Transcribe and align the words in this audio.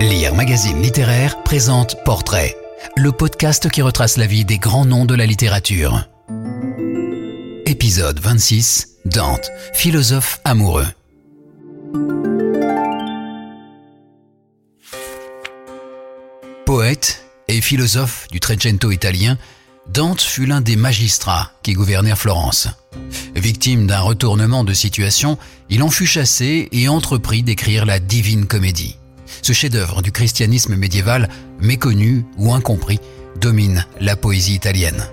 Lire 0.00 0.34
Magazine 0.34 0.82
Littéraire 0.82 1.42
présente 1.42 1.96
Portrait, 2.04 2.54
le 2.96 3.12
podcast 3.12 3.70
qui 3.70 3.80
retrace 3.80 4.18
la 4.18 4.26
vie 4.26 4.44
des 4.44 4.58
grands 4.58 4.84
noms 4.84 5.06
de 5.06 5.14
la 5.14 5.24
littérature. 5.24 6.06
Épisode 7.64 8.20
26 8.20 8.88
Dante, 9.06 9.50
philosophe 9.72 10.40
amoureux. 10.44 10.86
Poète 16.66 17.24
et 17.48 17.62
philosophe 17.62 18.28
du 18.30 18.38
Trecento 18.38 18.90
italien, 18.90 19.38
Dante 19.88 20.20
fut 20.20 20.44
l'un 20.44 20.60
des 20.60 20.76
magistrats 20.76 21.52
qui 21.62 21.72
gouvernèrent 21.72 22.18
Florence. 22.18 22.68
Victime 23.34 23.86
d'un 23.86 24.00
retournement 24.00 24.62
de 24.62 24.74
situation, 24.74 25.38
il 25.70 25.82
en 25.82 25.90
fut 25.90 26.06
chassé 26.06 26.68
et 26.72 26.88
entreprit 26.88 27.42
d'écrire 27.42 27.86
la 27.86 27.98
Divine 27.98 28.46
Comédie. 28.46 28.96
Ce 29.42 29.52
chef-d'œuvre 29.52 30.02
du 30.02 30.12
christianisme 30.12 30.76
médiéval, 30.76 31.28
méconnu 31.60 32.24
ou 32.36 32.52
incompris, 32.52 33.00
domine 33.40 33.86
la 34.00 34.16
poésie 34.16 34.54
italienne. 34.54 35.06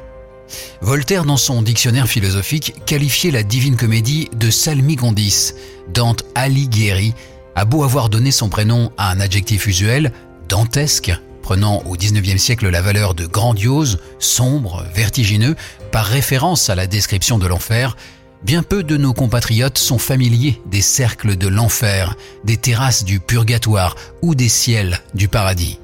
Voltaire, 0.81 1.25
dans 1.25 1.37
son 1.37 1.61
dictionnaire 1.61 2.07
philosophique, 2.07 2.73
qualifiait 2.85 3.31
la 3.31 3.43
Divine 3.43 3.77
Comédie 3.77 4.29
de 4.35 4.49
salmigondis. 4.49 5.53
Dante 5.93 6.23
Alighieri 6.35 7.13
a 7.55 7.65
beau 7.65 7.83
avoir 7.83 8.09
donné 8.09 8.31
son 8.31 8.49
prénom 8.49 8.91
à 8.97 9.11
un 9.11 9.19
adjectif 9.19 9.67
usuel, 9.67 10.11
dantesque, 10.49 11.13
prenant 11.41 11.83
au 11.85 11.95
XIXe 11.95 12.41
siècle 12.41 12.69
la 12.69 12.81
valeur 12.81 13.13
de 13.13 13.25
grandiose, 13.25 13.99
sombre, 14.19 14.85
vertigineux, 14.93 15.55
par 15.91 16.05
référence 16.05 16.69
à 16.69 16.75
la 16.75 16.87
description 16.87 17.37
de 17.37 17.47
l'enfer, 17.47 17.95
bien 18.43 18.63
peu 18.63 18.83
de 18.83 18.97
nos 18.97 19.13
compatriotes 19.13 19.77
sont 19.77 19.97
familiers 19.97 20.61
des 20.65 20.81
cercles 20.81 21.35
de 21.35 21.47
l'enfer, 21.47 22.15
des 22.43 22.57
terrasses 22.57 23.03
du 23.03 23.19
purgatoire 23.19 23.95
ou 24.21 24.35
des 24.35 24.49
ciels 24.49 24.99
du 25.13 25.27
paradis. 25.27 25.79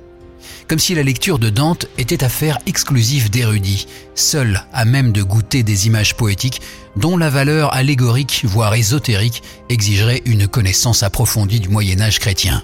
Comme 0.67 0.79
si 0.79 0.93
la 0.93 1.01
lecture 1.01 1.39
de 1.39 1.49
Dante 1.49 1.87
était 1.97 2.23
affaire 2.23 2.59
exclusive 2.67 3.31
d'érudits, 3.31 3.87
seuls 4.13 4.61
à 4.71 4.85
même 4.85 5.11
de 5.11 5.23
goûter 5.23 5.63
des 5.63 5.87
images 5.87 6.15
poétiques 6.15 6.61
dont 6.95 7.17
la 7.17 7.31
valeur 7.31 7.73
allégorique, 7.73 8.43
voire 8.45 8.75
ésotérique, 8.75 9.41
exigerait 9.69 10.21
une 10.25 10.47
connaissance 10.47 11.01
approfondie 11.01 11.59
du 11.59 11.69
Moyen 11.69 11.99
Âge 12.01 12.19
chrétien. 12.19 12.63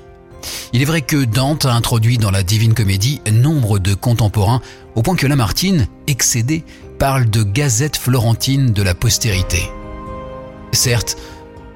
Il 0.71 0.83
est 0.83 0.85
vrai 0.85 1.01
que 1.01 1.25
Dante 1.25 1.65
a 1.65 1.73
introduit 1.73 2.19
dans 2.19 2.29
la 2.29 2.43
Divine 2.43 2.75
Comédie 2.75 3.21
nombre 3.31 3.79
de 3.79 3.95
contemporains, 3.95 4.61
au 4.93 5.01
point 5.01 5.15
que 5.15 5.25
Lamartine, 5.25 5.87
excédé, 6.05 6.63
parle 6.99 7.27
de 7.27 7.41
gazette 7.41 7.97
florentine 7.97 8.71
de 8.71 8.83
la 8.83 8.93
postérité. 8.93 9.63
Certes, 10.75 11.17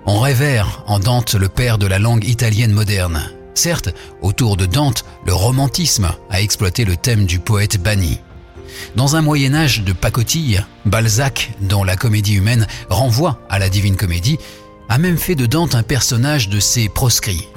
on 0.05 0.19
révère 0.19 0.83
en 0.86 1.00
Dante 1.00 1.33
le 1.33 1.50
père 1.50 1.78
de 1.78 1.88
la 1.88 2.00
langue 2.00 2.25
italienne 2.25 2.72
moderne. 2.72 3.31
Certes, 3.55 3.89
autour 4.22 4.58
de 4.58 4.66
Dante, 4.66 5.05
le 5.25 5.33
romantisme 5.33 6.11
a 6.30 6.42
exploité 6.42 6.86
le 6.86 6.95
thème 6.95 7.25
du 7.25 7.39
poète 7.39 7.81
banni. 7.81 8.20
Dans 8.95 9.16
un 9.16 9.22
Moyen 9.22 9.55
Âge 9.55 9.81
de 9.83 9.94
pacotille, 9.94 10.64
Balzac, 10.86 11.52
dont 11.61 11.83
la 11.83 11.95
comédie 11.95 12.36
humaine 12.36 12.67
renvoie 12.89 13.42
à 13.50 13.58
la 13.58 13.70
Divine 13.70 13.95
Comédie, 13.95 14.38
a 14.89 14.97
même 14.97 15.17
fait 15.17 15.36
de 15.36 15.45
Dante 15.45 15.75
un 15.75 15.83
personnage 15.83 16.50
de 16.50 16.59
ses 16.59 16.89
proscrits, 16.89 17.47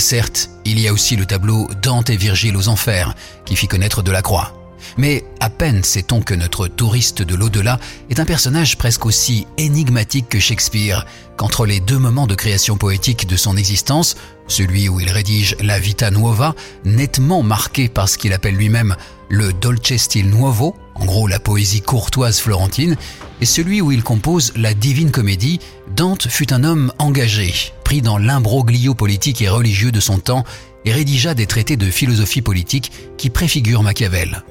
Certes, 0.00 0.48
il 0.64 0.80
y 0.80 0.88
a 0.88 0.92
aussi 0.92 1.14
le 1.14 1.26
tableau 1.26 1.68
Dante 1.82 2.08
et 2.08 2.16
Virgile 2.16 2.56
aux 2.56 2.68
enfers, 2.68 3.14
qui 3.44 3.54
fit 3.54 3.68
connaître 3.68 4.02
de 4.02 4.10
la 4.10 4.22
croix. 4.22 4.59
Mais 4.96 5.24
à 5.40 5.50
peine 5.50 5.84
sait-on 5.84 6.20
que 6.20 6.34
notre 6.34 6.68
touriste 6.68 7.22
de 7.22 7.34
l'au-delà 7.34 7.78
est 8.10 8.20
un 8.20 8.24
personnage 8.24 8.76
presque 8.78 9.06
aussi 9.06 9.46
énigmatique 9.58 10.28
que 10.28 10.40
Shakespeare, 10.40 11.06
qu'entre 11.36 11.66
les 11.66 11.80
deux 11.80 11.98
moments 11.98 12.26
de 12.26 12.34
création 12.34 12.76
poétique 12.76 13.26
de 13.26 13.36
son 13.36 13.56
existence, 13.56 14.16
celui 14.46 14.88
où 14.88 15.00
il 15.00 15.10
rédige 15.10 15.56
la 15.60 15.78
Vita 15.78 16.10
Nuova, 16.10 16.54
nettement 16.84 17.42
marqué 17.42 17.88
par 17.88 18.08
ce 18.08 18.18
qu'il 18.18 18.32
appelle 18.32 18.56
lui-même 18.56 18.96
le 19.28 19.52
Dolce 19.52 19.96
Stil 19.96 20.28
Nuovo, 20.28 20.74
en 20.96 21.04
gros 21.04 21.28
la 21.28 21.38
poésie 21.38 21.80
courtoise 21.80 22.40
florentine, 22.40 22.96
et 23.40 23.46
celui 23.46 23.80
où 23.80 23.92
il 23.92 24.02
compose 24.02 24.52
la 24.56 24.74
Divine 24.74 25.12
Comédie, 25.12 25.60
Dante 25.96 26.28
fut 26.28 26.52
un 26.52 26.64
homme 26.64 26.92
engagé, 26.98 27.54
pris 27.84 28.02
dans 28.02 28.18
l'imbroglio 28.18 28.94
politique 28.94 29.40
et 29.40 29.48
religieux 29.48 29.92
de 29.92 30.00
son 30.00 30.18
temps, 30.18 30.44
et 30.84 30.92
rédigea 30.92 31.34
des 31.34 31.46
traités 31.46 31.76
de 31.76 31.90
philosophie 31.90 32.42
politique 32.42 32.90
qui 33.16 33.30
préfigurent 33.30 33.82
Machiavel. 33.82 34.42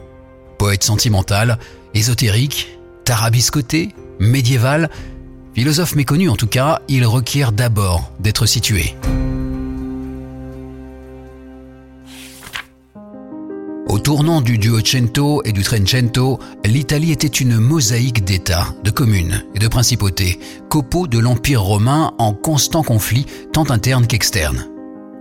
Poète 0.60 0.84
sentimental, 0.84 1.58
ésotérique, 1.94 2.78
tarabiscoté, 3.06 3.96
médiéval, 4.20 4.90
philosophe 5.56 5.96
méconnu 5.96 6.28
en 6.28 6.36
tout 6.36 6.48
cas, 6.48 6.82
il 6.90 7.06
requiert 7.06 7.54
d'abord 7.54 8.12
d'être 8.20 8.46
situé. 8.46 8.94
Au 13.88 13.98
tournant 14.00 14.42
du 14.42 14.58
Duocento 14.58 15.42
et 15.46 15.54
du 15.54 15.64
Trecento, 15.64 16.40
l'Italie 16.66 17.14
était 17.14 17.28
une 17.28 17.58
mosaïque 17.58 18.26
d'États, 18.26 18.68
de 18.84 18.92
communes 18.92 19.46
et 19.56 19.60
de 19.60 19.68
principautés, 19.70 20.40
copeaux 20.70 21.08
de 21.08 21.20
l'Empire 21.20 21.64
romain 21.64 22.12
en 22.18 22.34
constant 22.34 22.84
conflit 22.84 23.26
tant 23.54 23.70
interne 23.72 24.08
qu'externe. 24.08 24.68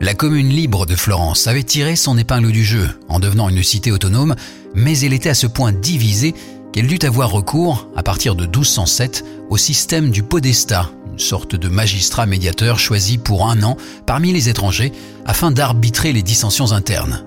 La 0.01 0.15
commune 0.15 0.49
libre 0.49 0.85
de 0.85 0.95
Florence 0.95 1.47
avait 1.47 1.63
tiré 1.63 1.97
son 1.97 2.19
épingle 2.19 2.53
du 2.53 2.65
jeu 2.65 2.89
en 3.09 3.21
devenant 3.21 3.49
une 3.49 3.63
cité 3.63 3.91
autonome, 3.91 4.37
mais 4.79 4.99
elle 5.01 5.13
était 5.13 5.29
à 5.29 5.35
ce 5.35 5.47
point 5.47 5.73
divisée 5.73 6.35
qu'elle 6.73 6.87
dut 6.87 7.05
avoir 7.05 7.31
recours, 7.31 7.89
à 7.97 8.03
partir 8.03 8.35
de 8.35 8.45
1207, 8.45 9.25
au 9.51 9.57
système 9.57 10.11
du 10.11 10.23
podestat, 10.23 10.91
une 11.13 11.19
sorte 11.19 11.57
de 11.57 11.69
magistrat 11.69 12.27
médiateur 12.27 12.79
choisi 12.79 13.19
pour 13.19 13.49
un 13.49 13.63
an 13.63 13.77
parmi 14.07 14.33
les 14.33 14.49
étrangers 14.49 14.93
afin 15.27 15.51
d'arbitrer 15.51 16.13
les 16.13 16.23
dissensions 16.23 16.73
internes. 16.73 17.25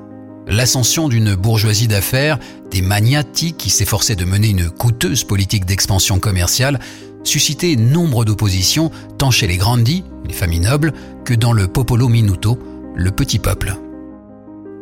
L'ascension 0.48 1.10
d'une 1.10 1.36
bourgeoisie 1.36 1.88
d'affaires, 1.88 2.40
des 2.72 2.82
magnati 2.82 3.54
qui 3.54 3.70
s'efforçaient 3.70 4.16
de 4.16 4.26
mener 4.26 4.50
une 4.50 4.70
coûteuse 4.70 5.24
politique 5.24 5.66
d'expansion 5.66 6.20
commerciale, 6.20 6.80
suscitait 7.24 7.76
nombre 7.76 8.26
d'oppositions 8.26 8.92
tant 9.18 9.30
chez 9.30 9.48
les 9.48 9.58
grandi, 9.58 10.04
les 10.26 10.34
familles 10.34 10.62
nobles, 10.62 10.94
que 11.26 11.34
dans 11.34 11.54
le 11.54 11.68
popolo 11.68 12.08
minuto, 12.08 12.58
le 12.96 13.12
petit 13.12 13.40
peuple. 13.40 13.76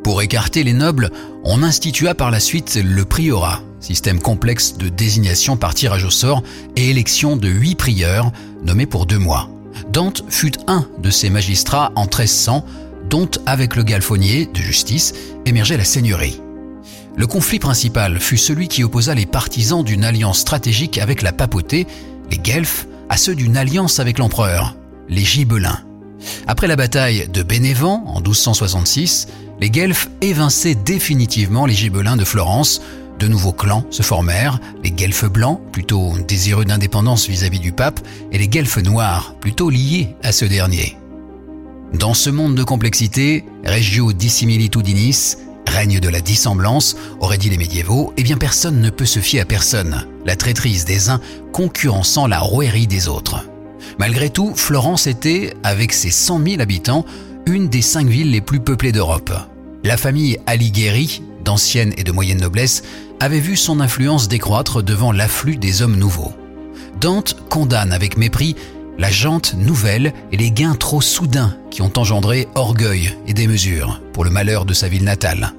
Pour 0.04 0.22
écarter 0.22 0.64
les 0.64 0.74
nobles, 0.74 1.12
on 1.44 1.62
institua 1.62 2.16
par 2.16 2.32
la 2.32 2.40
suite 2.40 2.80
le 2.84 3.06
priorat, 3.06 3.62
système 3.80 4.20
complexe 4.20 4.78
de 4.78 4.90
désignation 4.90 5.58
par 5.58 5.74
tirage 5.74 6.06
au 6.06 6.10
sort 6.10 6.44
et 6.76 6.90
élection 6.90 7.36
de 7.36 7.50
huit 7.50 7.76
prieurs, 7.76 8.32
nommés 8.64 8.86
pour 8.86 9.06
deux 9.06 9.20
mois. 9.20 9.50
Dante 9.92 10.24
fut 10.30 10.54
un 10.68 10.88
de 11.00 11.10
ces 11.10 11.30
magistrats 11.30 11.92
en 11.96 12.04
1300 12.04 12.66
dont, 13.10 13.30
avec 13.46 13.76
le 13.76 13.84
galfonnier 13.84 14.46
de 14.46 14.60
justice, 14.60 15.14
émergeait 15.46 15.78
la 15.78 15.86
seigneurie. 15.86 16.40
Le 17.16 17.28
conflit 17.28 17.60
principal 17.60 18.20
fut 18.20 18.38
celui 18.38 18.68
qui 18.68 18.84
opposa 18.84 19.14
les 19.16 19.26
partisans 19.26 19.84
d'une 19.84 20.06
alliance 20.06 20.40
stratégique 20.40 20.98
avec 20.98 21.22
la 21.22 21.34
papauté, 21.34 21.88
les 22.32 22.38
Guelfes, 22.38 22.88
à 23.10 23.18
ceux 23.18 23.36
d'une 23.36 23.58
alliance 23.58 24.00
avec 24.00 24.20
l'empereur, 24.20 24.76
les 25.10 25.26
Gibelins. 25.26 25.80
Après 26.48 26.68
la 26.68 26.76
bataille 26.76 27.28
de 27.28 27.44
Bénévent 27.44 28.04
en 28.08 28.22
1266, 28.22 29.28
les 29.60 29.70
Guelfes 29.70 30.10
évinçaient 30.22 30.76
définitivement 30.76 31.66
les 31.66 31.74
Gibelins 31.74 32.18
de 32.18 32.24
Florence. 32.24 32.82
De 33.20 33.28
nouveaux 33.28 33.54
clans 33.54 33.86
se 33.90 34.02
formèrent, 34.02 34.60
les 34.84 34.92
Guelfes 34.92 35.26
blancs, 35.26 35.60
plutôt 35.72 36.14
désireux 36.28 36.64
d'indépendance 36.64 37.28
vis-à-vis 37.28 37.60
du 37.60 37.74
pape, 37.74 38.00
et 38.32 38.38
les 38.38 38.48
Guelfes 38.48 38.78
noirs, 38.78 39.36
plutôt 39.42 39.70
liés 39.70 40.16
à 40.24 40.32
ce 40.32 40.46
dernier. 40.46 40.98
Dans 41.94 42.14
ce 42.14 42.30
monde 42.30 42.56
de 42.56 42.64
complexité, 42.64 43.44
regio 43.66 44.14
dissimilitudinis, 44.14 45.36
règne 45.68 46.00
de 46.00 46.08
la 46.08 46.22
dissemblance, 46.22 46.96
auraient 47.20 47.38
dit 47.38 47.50
les 47.50 47.58
médiévaux, 47.58 48.14
eh 48.16 48.24
bien 48.24 48.38
personne 48.38 48.80
ne 48.80 48.90
peut 48.90 49.06
se 49.06 49.20
fier 49.20 49.42
à 49.42 49.46
personne, 49.46 50.06
la 50.26 50.36
traîtrise 50.36 50.86
des 50.86 51.10
uns 51.10 51.20
concurrençant 51.52 52.28
la 52.28 52.40
rouerie 52.40 52.88
des 52.88 53.10
autres. 53.10 53.46
Malgré 53.98 54.30
tout, 54.30 54.54
Florence 54.56 55.08
était, 55.08 55.54
avec 55.64 55.92
ses 55.92 56.12
100 56.12 56.44
000 56.46 56.62
habitants, 56.62 57.06
une 57.50 57.68
des 57.68 57.82
cinq 57.82 58.08
villes 58.08 58.32
les 58.32 58.42
plus 58.42 58.60
peuplées 58.60 58.92
d'Europe. 58.92 59.32
La 59.84 59.98
famille 59.98 60.38
Alighieri, 60.46 61.24
d'ancienne 61.44 61.94
et 61.98 62.04
de 62.04 62.12
moyenne 62.12 62.42
noblesse, 62.42 62.84
avait 63.20 63.40
vu 63.40 63.56
son 63.56 63.80
influence 63.80 64.28
décroître 64.28 64.84
devant 64.84 65.12
l'afflux 65.12 65.58
des 65.58 65.82
hommes 65.82 65.98
nouveaux. 65.98 66.34
Dante 67.02 67.36
condamne 67.50 67.92
avec 67.92 68.18
mépris 68.18 68.56
la 68.98 69.10
jante 69.10 69.56
nouvelle 69.56 70.14
et 70.32 70.38
les 70.38 70.52
gains 70.52 70.76
trop 70.76 71.02
soudains 71.02 71.56
qui 71.72 71.82
ont 71.82 71.92
engendré 71.96 72.48
orgueil 72.56 73.16
et 73.28 73.34
démesure 73.34 74.02
pour 74.14 74.24
le 74.24 74.30
malheur 74.30 74.66
de 74.66 74.74
sa 74.74 74.88
ville 74.88 75.06
natale. 75.06 75.54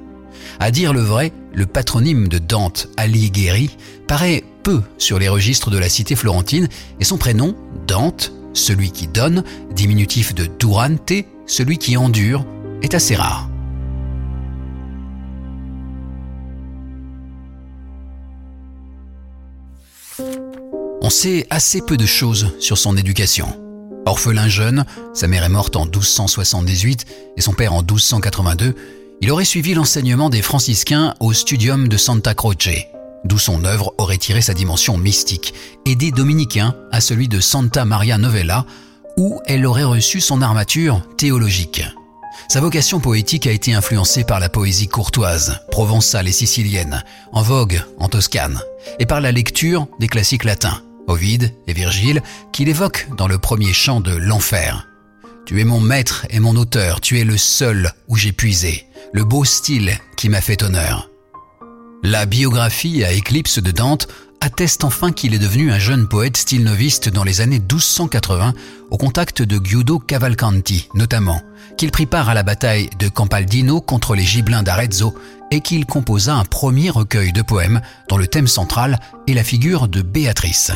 À 0.61 0.71
dire 0.71 0.93
le 0.93 1.01
vrai, 1.01 1.33
le 1.53 1.67
patronyme 1.67 2.29
de 2.29 2.39
Dante 2.39 2.89
Alighieri 2.99 3.77
paraît 4.07 4.45
peu 4.63 4.83
sur 4.99 5.19
les 5.19 5.29
registres 5.29 5.71
de 5.71 5.79
la 5.79 5.89
cité 5.89 6.15
florentine 6.15 6.69
et 7.01 7.05
son 7.05 7.17
prénom, 7.17 7.57
Dante, 7.87 8.33
celui 8.53 8.91
qui 8.91 9.07
donne, 9.07 9.43
diminutif 9.75 10.35
de 10.35 10.47
Durante, 10.59 11.13
celui 11.51 11.79
qui 11.79 11.97
endure, 11.97 12.47
est 12.83 12.95
assez 12.95 13.17
rare. 13.17 13.51
on 21.03 21.13
sait 21.13 21.45
assez 21.51 21.81
peu 21.81 21.97
de 21.97 22.07
choses 22.07 22.53
sur 22.61 22.79
son 22.79 22.97
éducation. 22.97 23.49
Orphelin 24.07 24.47
jeune, 24.47 24.85
sa 25.13 25.27
mère 25.27 25.43
est 25.43 25.49
morte 25.49 25.75
en 25.75 25.85
1278 25.85 27.05
et 27.37 27.41
son 27.41 27.53
père 27.53 27.73
en 27.73 27.81
1282, 27.81 28.77
Il 29.21 29.33
aurait 29.33 29.45
suivi 29.45 29.75
l'enseignement 29.75 30.31
des 30.31 30.41
franciscains 30.41 31.15
au 31.19 31.33
studium 31.33 31.89
de 31.89 31.97
Santa 31.97 32.35
Croce, 32.35 32.87
d'où 33.25 33.39
son 33.39 33.65
œuvre 33.65 33.93
aurait 33.99 34.19
tiré 34.19 34.41
sa 34.41 34.55
dimension 34.55 34.99
mystique, 34.99 35.53
et 35.85 35.97
des 35.97 36.13
dominicains 36.13 36.77
à 36.93 37.01
celui 37.01 37.27
de 37.27 37.41
Santa 37.41 37.85
Maria 37.85 38.17
Novella, 38.17 38.65
où 39.21 39.39
elle 39.45 39.67
aurait 39.67 39.85
reçu 39.85 40.19
son 40.19 40.41
armature 40.41 41.03
théologique. 41.19 41.85
Sa 42.49 42.63
vocation 42.63 43.01
poétique 43.01 43.47
a 43.47 43.53
été 43.53 43.75
influencée 43.75 44.25
par 44.25 44.41
la 44.41 44.49
poésie 44.49 44.89
courtoise, 44.89 45.61
provençale 45.71 46.27
et 46.27 46.33
sicilienne, 46.33 47.05
en 47.31 47.43
vogue 47.43 47.83
en 47.99 48.09
Toscane, 48.09 48.63
et 48.99 49.05
par 49.05 49.21
la 49.21 49.31
lecture 49.31 49.87
des 49.99 50.09
classiques 50.09 50.45
latins, 50.45 50.83
Ovide 51.07 51.55
et 51.67 51.75
Virgile, 51.75 52.23
qu'il 52.51 52.71
évoque 52.71 53.09
dans 53.19 53.29
le 53.29 53.37
premier 53.37 53.75
chant 53.75 54.01
de 54.01 54.17
L'Enfer. 54.17 54.89
Tu 55.45 55.61
es 55.61 55.65
mon 55.65 55.81
maître 55.81 56.27
et 56.31 56.41
mon 56.41 56.57
auteur, 56.57 57.03
tu 57.03 57.21
es 57.21 57.25
le 57.25 57.37
seul 57.37 57.93
où 58.09 58.17
j'ai 58.17 58.33
puisé, 58.33 58.87
le 59.13 59.25
beau 59.25 59.45
style 59.45 59.99
qui 60.17 60.31
m'a 60.31 60.41
fait 60.41 60.63
honneur. 60.63 61.11
La 62.03 62.25
biographie 62.25 63.05
à 63.05 63.13
éclipse 63.13 63.59
de 63.59 63.71
Dante 63.71 64.09
atteste 64.41 64.85
enfin 64.85 65.13
qu'il 65.13 65.35
est 65.35 65.39
devenu 65.39 65.71
un 65.71 65.79
jeune 65.79 66.09
poète 66.09 66.37
style 66.37 66.65
noviste 66.65 67.09
dans 67.09 67.25
les 67.25 67.41
années 67.41 67.59
1280 67.59 68.55
au 68.91 68.97
contact 68.97 69.43
de 69.43 69.61
Giudo 69.63 69.99
Cavalcanti 69.99 70.89
notamment, 70.95 71.43
qu'il 71.77 71.91
prit 71.91 72.07
part 72.07 72.29
à 72.29 72.35
la 72.35 72.43
bataille 72.43 72.89
de 72.99 73.09
Campaldino 73.09 73.81
contre 73.81 74.15
les 74.15 74.25
gibelins 74.25 74.63
d'Arezzo 74.63 75.15
et 75.51 75.61
qu'il 75.61 75.85
composa 75.85 76.35
un 76.35 76.45
premier 76.45 76.91
recueil 76.91 77.33
de 77.33 77.43
poèmes 77.43 77.81
dont 78.09 78.17
le 78.17 78.27
thème 78.27 78.47
central 78.47 78.99
est 79.29 79.35
la 79.35 79.45
figure 79.45 79.89
de 79.89 80.01
Béatrice. 80.01 80.73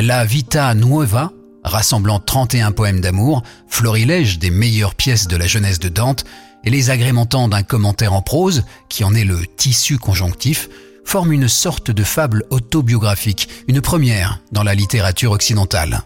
La 0.00 0.24
Vita 0.24 0.74
Nuova, 0.74 1.32
rassemblant 1.64 2.20
31 2.20 2.72
poèmes 2.72 3.00
d'amour, 3.00 3.42
florilège 3.66 4.38
des 4.38 4.50
meilleures 4.50 4.94
pièces 4.94 5.26
de 5.26 5.36
la 5.36 5.46
jeunesse 5.46 5.78
de 5.78 5.88
Dante, 5.88 6.24
et 6.64 6.70
les 6.70 6.90
agrémentant 6.90 7.48
d'un 7.48 7.62
commentaire 7.62 8.12
en 8.12 8.22
prose, 8.22 8.64
qui 8.88 9.04
en 9.04 9.14
est 9.14 9.24
le 9.24 9.46
tissu 9.46 9.98
conjonctif, 9.98 10.68
forme 11.06 11.32
une 11.32 11.48
sorte 11.48 11.90
de 11.90 12.02
fable 12.02 12.44
autobiographique, 12.50 13.48
une 13.68 13.80
première 13.80 14.40
dans 14.50 14.64
la 14.64 14.74
littérature 14.74 15.30
occidentale. 15.30 16.02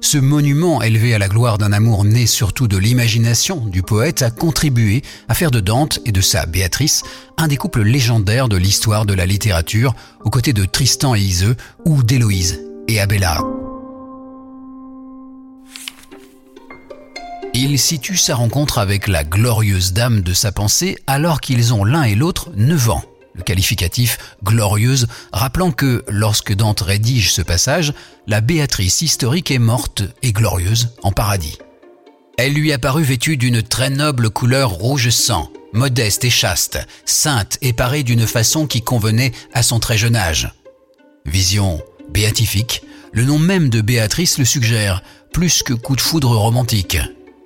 Ce 0.00 0.18
monument 0.18 0.82
élevé 0.82 1.14
à 1.14 1.18
la 1.18 1.28
gloire 1.28 1.56
d'un 1.56 1.72
amour 1.72 2.04
né 2.04 2.26
surtout 2.26 2.68
de 2.68 2.76
l'imagination 2.76 3.64
du 3.66 3.82
poète 3.82 4.22
a 4.22 4.30
contribué 4.30 5.02
à 5.28 5.34
faire 5.34 5.50
de 5.50 5.60
Dante 5.60 6.00
et 6.04 6.12
de 6.12 6.20
sa 6.20 6.46
Béatrice 6.46 7.02
un 7.36 7.48
des 7.48 7.56
couples 7.56 7.82
légendaires 7.82 8.48
de 8.48 8.56
l'histoire 8.56 9.06
de 9.06 9.14
la 9.14 9.24
littérature 9.24 9.94
aux 10.24 10.30
côtés 10.30 10.52
de 10.52 10.64
Tristan 10.64 11.14
et 11.14 11.20
Iseux 11.20 11.56
ou 11.84 12.02
d'Héloïse 12.02 12.60
et 12.88 13.00
Abélard. 13.00 13.44
Il 17.54 17.78
situe 17.78 18.16
sa 18.16 18.34
rencontre 18.34 18.78
avec 18.78 19.06
la 19.06 19.22
glorieuse 19.22 19.92
dame 19.92 20.22
de 20.22 20.32
sa 20.32 20.50
pensée 20.50 20.98
alors 21.06 21.40
qu'ils 21.40 21.72
ont 21.72 21.84
l'un 21.84 22.02
et 22.02 22.16
l'autre 22.16 22.50
9 22.56 22.90
ans 22.90 23.04
le 23.34 23.42
qualificatif 23.42 24.18
glorieuse, 24.42 25.06
rappelant 25.32 25.72
que 25.72 26.04
lorsque 26.08 26.54
Dante 26.54 26.80
rédige 26.80 27.32
ce 27.32 27.42
passage, 27.42 27.92
la 28.26 28.40
Béatrice 28.40 29.02
historique 29.02 29.50
est 29.50 29.58
morte 29.58 30.02
et 30.22 30.32
glorieuse 30.32 30.90
en 31.02 31.12
paradis. 31.12 31.58
Elle 32.38 32.54
lui 32.54 32.72
apparut 32.72 33.04
vêtue 33.04 33.36
d'une 33.36 33.62
très 33.62 33.90
noble 33.90 34.30
couleur 34.30 34.70
rouge 34.70 35.10
sang, 35.10 35.50
modeste 35.72 36.24
et 36.24 36.30
chaste, 36.30 36.78
sainte 37.04 37.58
et 37.62 37.72
parée 37.72 38.02
d'une 38.02 38.26
façon 38.26 38.66
qui 38.66 38.82
convenait 38.82 39.32
à 39.52 39.62
son 39.62 39.78
très 39.78 39.98
jeune 39.98 40.16
âge. 40.16 40.52
Vision 41.26 41.80
béatifique, 42.12 42.82
le 43.12 43.24
nom 43.24 43.38
même 43.38 43.68
de 43.68 43.80
Béatrice 43.80 44.38
le 44.38 44.44
suggère, 44.44 45.02
plus 45.32 45.62
que 45.62 45.72
coup 45.72 45.96
de 45.96 46.00
foudre 46.00 46.36
romantique. 46.36 46.98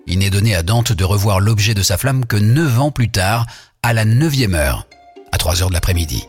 Il 0.06 0.18
n'est 0.18 0.30
donné 0.30 0.54
à 0.54 0.62
Dante 0.62 0.92
de 0.92 1.04
revoir 1.04 1.38
l'objet 1.38 1.74
de 1.74 1.82
sa 1.82 1.98
flamme 1.98 2.24
que 2.24 2.36
neuf 2.36 2.80
ans 2.80 2.90
plus 2.90 3.10
tard, 3.10 3.46
à 3.82 3.92
la 3.92 4.04
neuvième 4.04 4.54
heure 4.54 4.87
à 5.32 5.38
3 5.38 5.62
heures 5.62 5.68
de 5.68 5.74
l'après-midi. 5.74 6.24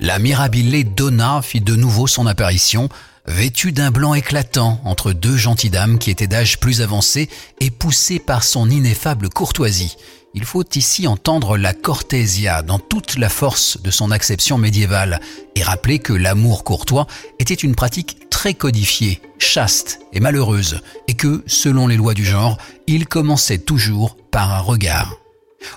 La 0.00 0.18
Mirabile 0.18 0.92
Donna 0.94 1.40
fit 1.42 1.60
de 1.60 1.76
nouveau 1.76 2.06
son 2.06 2.26
apparition, 2.26 2.88
vêtue 3.26 3.72
d'un 3.72 3.90
blanc 3.90 4.14
éclatant 4.14 4.80
entre 4.84 5.12
deux 5.12 5.36
gentilles 5.36 5.70
dames 5.70 5.98
qui 5.98 6.10
étaient 6.10 6.26
d'âge 6.26 6.58
plus 6.58 6.82
avancé 6.82 7.30
et 7.60 7.70
poussées 7.70 8.18
par 8.18 8.44
son 8.44 8.68
ineffable 8.68 9.28
courtoisie. 9.30 9.96
Il 10.34 10.44
faut 10.44 10.64
ici 10.74 11.06
entendre 11.06 11.56
la 11.56 11.72
Cortésia 11.72 12.62
dans 12.62 12.80
toute 12.80 13.18
la 13.18 13.28
force 13.28 13.80
de 13.80 13.90
son 13.92 14.10
acception 14.10 14.58
médiévale 14.58 15.20
et 15.54 15.62
rappeler 15.62 16.00
que 16.00 16.12
l'amour 16.12 16.64
courtois 16.64 17.06
était 17.38 17.54
une 17.54 17.76
pratique 17.76 18.28
très 18.30 18.52
codifiée, 18.52 19.22
chaste 19.38 20.00
et 20.12 20.18
malheureuse, 20.18 20.80
et 21.06 21.14
que, 21.14 21.44
selon 21.46 21.86
les 21.86 21.96
lois 21.96 22.14
du 22.14 22.24
genre, 22.24 22.58
il 22.88 23.06
commençait 23.06 23.58
toujours 23.58 24.16
par 24.32 24.52
un 24.52 24.60
regard. 24.60 25.14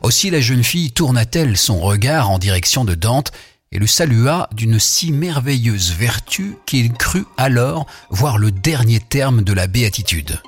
Aussi 0.01 0.29
la 0.29 0.41
jeune 0.41 0.63
fille 0.63 0.91
tourna-t-elle 0.91 1.57
son 1.57 1.79
regard 1.79 2.29
en 2.29 2.39
direction 2.39 2.85
de 2.85 2.95
Dante 2.95 3.31
et 3.71 3.79
le 3.79 3.87
salua 3.87 4.49
d'une 4.53 4.79
si 4.79 5.11
merveilleuse 5.11 5.91
vertu 5.91 6.57
qu'il 6.65 6.93
crut 6.93 7.27
alors 7.37 7.85
voir 8.09 8.37
le 8.37 8.51
dernier 8.51 8.99
terme 8.99 9.41
de 9.41 9.53
la 9.53 9.67
béatitude. 9.67 10.41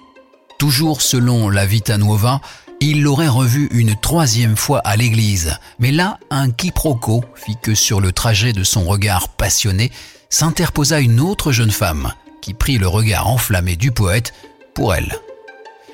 Toujours 0.57 1.01
selon 1.01 1.49
la 1.49 1.65
Vita 1.65 1.97
Nuova, 1.97 2.41
il 2.81 3.01
l'aurait 3.01 3.27
revue 3.27 3.67
une 3.71 3.95
troisième 3.95 4.55
fois 4.55 4.79
à 4.79 4.95
l'église, 4.95 5.57
mais 5.79 5.91
là 5.91 6.17
un 6.29 6.49
quiproquo 6.49 7.23
fit 7.35 7.57
que 7.61 7.75
sur 7.75 7.99
le 7.99 8.13
trajet 8.13 8.53
de 8.53 8.63
son 8.63 8.85
regard 8.85 9.29
passionné 9.29 9.91
s'interposa 10.29 10.99
une 10.99 11.19
autre 11.19 11.51
jeune 11.51 11.71
femme, 11.71 12.13
qui 12.41 12.53
prit 12.53 12.77
le 12.77 12.87
regard 12.87 13.27
enflammé 13.27 13.75
du 13.75 13.91
poète 13.91 14.33
pour 14.73 14.93
elle. 14.95 15.19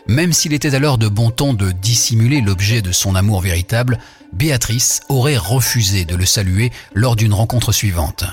Même 0.07 0.33
s'il 0.33 0.53
était 0.53 0.75
alors 0.75 0.97
de 0.97 1.07
bon 1.07 1.31
ton 1.31 1.53
de 1.53 1.71
dissimuler 1.71 2.41
l'objet 2.41 2.81
de 2.81 2.91
son 2.91 3.15
amour 3.15 3.41
véritable, 3.41 3.99
Béatrice 4.33 5.01
aurait 5.09 5.37
refusé 5.37 6.05
de 6.05 6.15
le 6.15 6.25
saluer 6.25 6.71
lors 6.93 7.15
d'une 7.15 7.33
rencontre 7.33 7.71
suivante. 7.71 8.23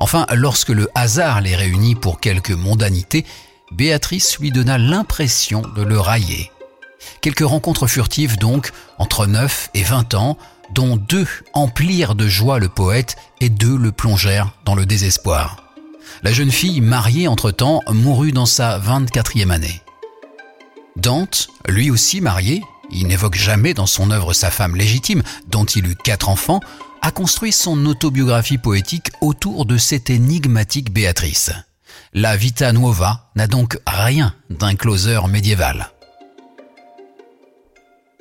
Enfin, 0.00 0.26
lorsque 0.34 0.70
le 0.70 0.88
hasard 0.94 1.40
les 1.40 1.56
réunit 1.56 1.94
pour 1.94 2.20
quelques 2.20 2.50
mondanités, 2.50 3.24
Béatrice 3.72 4.38
lui 4.38 4.50
donna 4.50 4.76
l'impression 4.76 5.62
de 5.74 5.82
le 5.82 5.98
railler. 5.98 6.50
Quelques 7.20 7.46
rencontres 7.46 7.86
furtives 7.86 8.38
donc, 8.38 8.72
entre 8.98 9.26
9 9.26 9.70
et 9.74 9.82
20 9.82 10.14
ans, 10.14 10.36
dont 10.72 10.96
deux 10.96 11.26
emplirent 11.52 12.14
de 12.14 12.28
joie 12.28 12.58
le 12.58 12.68
poète 12.68 13.16
et 13.40 13.48
deux 13.48 13.76
le 13.76 13.92
plongèrent 13.92 14.52
dans 14.64 14.74
le 14.74 14.86
désespoir. 14.86 15.64
La 16.22 16.32
jeune 16.32 16.50
fille, 16.50 16.80
mariée 16.80 17.28
entre-temps, 17.28 17.80
mourut 17.90 18.32
dans 18.32 18.46
sa 18.46 18.78
24e 18.78 19.50
année. 19.50 19.83
Dante, 20.96 21.48
lui 21.68 21.90
aussi 21.90 22.20
marié, 22.20 22.62
il 22.90 23.06
n'évoque 23.06 23.34
jamais 23.34 23.74
dans 23.74 23.86
son 23.86 24.10
œuvre 24.10 24.32
sa 24.32 24.50
femme 24.50 24.76
légitime, 24.76 25.22
dont 25.48 25.64
il 25.64 25.86
eut 25.86 25.96
quatre 25.96 26.28
enfants, 26.28 26.60
a 27.02 27.10
construit 27.10 27.52
son 27.52 27.84
autobiographie 27.86 28.58
poétique 28.58 29.10
autour 29.20 29.66
de 29.66 29.76
cette 29.76 30.08
énigmatique 30.08 30.92
Béatrice. 30.92 31.50
La 32.12 32.36
Vita 32.36 32.72
Nuova 32.72 33.30
n'a 33.34 33.46
donc 33.46 33.78
rien 33.86 34.34
d'un 34.50 34.76
closer 34.76 35.20
médiéval. 35.28 35.90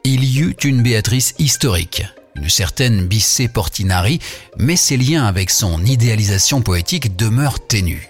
Il 0.03 0.24
y 0.24 0.39
eut 0.39 0.58
une 0.63 0.82
Béatrice 0.82 1.36
historique, 1.38 2.03
une 2.36 2.50
certaine 2.50 3.06
Bissé 3.06 3.48
Portinari, 3.48 4.20
mais 4.58 4.75
ses 4.75 4.98
liens 4.98 5.25
avec 5.25 5.50
son 5.50 5.86
idéalisation 5.86 6.62
poétique 6.62 7.15
demeurent 7.15 7.65
ténus. 7.65 8.01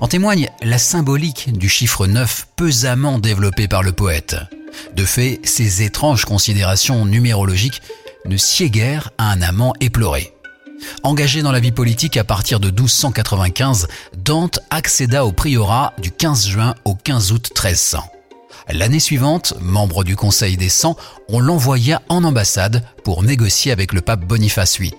En 0.00 0.08
témoigne 0.08 0.48
la 0.62 0.78
symbolique 0.78 1.52
du 1.52 1.68
chiffre 1.68 2.06
9 2.06 2.48
pesamment 2.56 3.18
développé 3.18 3.68
par 3.68 3.82
le 3.82 3.92
poète. 3.92 4.36
De 4.96 5.04
fait, 5.04 5.40
ces 5.44 5.82
étranges 5.82 6.24
considérations 6.24 7.04
numérologiques 7.04 7.82
ne 8.26 8.36
sied 8.36 8.70
à 9.18 9.30
un 9.30 9.42
amant 9.42 9.74
éploré. 9.80 10.32
Engagé 11.02 11.42
dans 11.42 11.52
la 11.52 11.60
vie 11.60 11.72
politique 11.72 12.16
à 12.16 12.24
partir 12.24 12.60
de 12.60 12.68
1295, 12.68 13.88
Dante 14.16 14.60
accéda 14.70 15.24
au 15.24 15.32
priorat 15.32 15.92
du 15.98 16.10
15 16.10 16.46
juin 16.46 16.74
au 16.84 16.94
15 16.94 17.32
août 17.32 17.50
1300. 17.54 18.02
L'année 18.68 19.00
suivante, 19.00 19.54
membre 19.60 20.04
du 20.04 20.16
Conseil 20.16 20.56
des 20.56 20.68
Cent, 20.68 20.96
on 21.28 21.40
l'envoya 21.40 22.02
en 22.08 22.24
ambassade 22.24 22.84
pour 23.04 23.22
négocier 23.22 23.72
avec 23.72 23.92
le 23.92 24.00
pape 24.00 24.24
Boniface 24.24 24.78
VIII. 24.78 24.92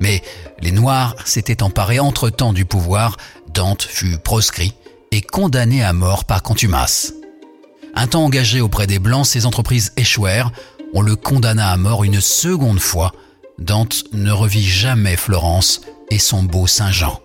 Mais 0.00 0.22
les 0.60 0.72
Noirs 0.72 1.14
s'étaient 1.24 1.62
emparés 1.62 2.00
entre-temps 2.00 2.52
du 2.52 2.64
pouvoir 2.64 3.16
Dante 3.56 3.84
fut 3.84 4.18
proscrit 4.18 4.74
et 5.12 5.22
condamné 5.22 5.82
à 5.82 5.94
mort 5.94 6.26
par 6.26 6.42
contumace. 6.42 7.14
Un 7.94 8.06
temps 8.06 8.22
engagé 8.22 8.60
auprès 8.60 8.86
des 8.86 8.98
Blancs, 8.98 9.24
ses 9.24 9.46
entreprises 9.46 9.94
échouèrent. 9.96 10.52
On 10.92 11.00
le 11.00 11.16
condamna 11.16 11.70
à 11.70 11.78
mort 11.78 12.04
une 12.04 12.20
seconde 12.20 12.80
fois. 12.80 13.12
Dante 13.58 14.04
ne 14.12 14.30
revit 14.30 14.62
jamais 14.62 15.16
Florence 15.16 15.80
et 16.10 16.18
son 16.18 16.42
beau 16.42 16.66
Saint-Jean. 16.66 17.18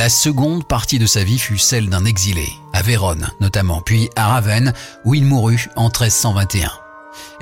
La 0.00 0.08
seconde 0.08 0.66
partie 0.66 0.98
de 0.98 1.04
sa 1.04 1.24
vie 1.24 1.38
fut 1.38 1.58
celle 1.58 1.90
d'un 1.90 2.06
exilé, 2.06 2.50
à 2.72 2.80
Vérone 2.80 3.28
notamment, 3.38 3.82
puis 3.82 4.08
à 4.16 4.28
Ravenne, 4.28 4.72
où 5.04 5.12
il 5.12 5.26
mourut 5.26 5.68
en 5.76 5.88
1321. 5.88 6.72